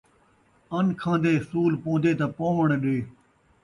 [0.75, 2.97] ان کھان٘دیں سول پون٘دے تاں پووݨ ݙے